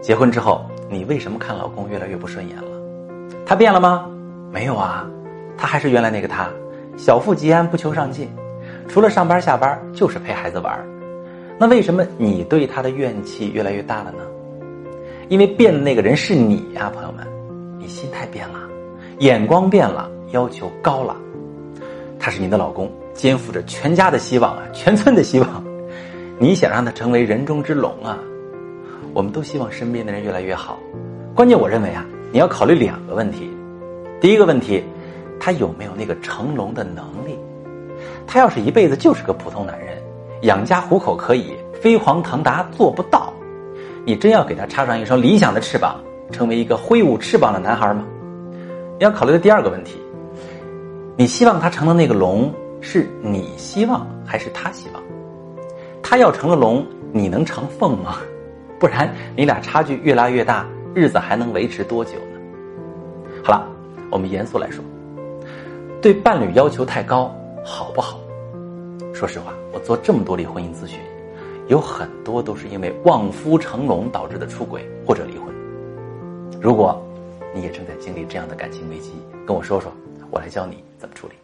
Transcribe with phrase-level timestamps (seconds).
[0.00, 2.68] 结婚之后，你为什么看老公越来越不顺眼了？
[3.44, 4.08] 他变了吗？
[4.52, 5.08] 没有啊，
[5.56, 6.48] 他还是原来那个他，
[6.96, 8.28] 小富即安，不求上进，
[8.88, 10.78] 除了上班下班就是陪孩子玩。
[11.58, 14.18] 那为什么你对他的怨气越来越大了呢？
[15.28, 17.26] 因为变的那个人是你呀，朋友们，
[17.78, 18.60] 你心态变了，
[19.18, 21.16] 眼光变了，要求高了。
[22.18, 25.64] 他是你的老公，肩负着全家的希望啊，全村的希望。
[26.38, 28.18] 你想让他成为人中之龙啊？
[29.16, 30.78] 我们都希望身边的人越来越好。
[31.34, 33.50] 关键我认为啊，你要考虑两个问题。
[34.20, 34.84] 第一个问题，
[35.40, 37.38] 他有没有那个成龙的能力？
[38.26, 39.96] 他要是一辈子就是个普通男人，
[40.42, 43.32] 养家糊口可以，飞黄腾达做不到。
[44.04, 45.98] 你真要给他插上一双理想的翅膀，
[46.30, 48.04] 成为一个挥舞翅膀的男孩吗？
[48.98, 49.98] 你要考虑的第二个问题，
[51.16, 55.02] 你希望他成了那个龙，是你希望还是他希望？
[56.02, 58.18] 他要成了龙，你能成凤吗？
[58.78, 62.40] 不然你俩差距越拉越大，日子还能维持多久呢？
[63.42, 63.66] 好了，
[64.10, 64.84] 我们严肃来说，
[66.02, 68.20] 对伴侣要求太高好不好？
[69.14, 71.00] 说实话，我做这么多例婚姻咨询。
[71.68, 75.52] 有很多都是因为望夫成龙导致的出轨或者离婚。
[76.60, 77.02] 如果
[77.54, 79.12] 你也正在经历这样的感情危机，
[79.46, 79.90] 跟我说说，
[80.30, 81.34] 我来教你怎么处理。